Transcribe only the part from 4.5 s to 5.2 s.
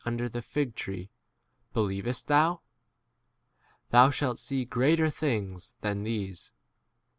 greater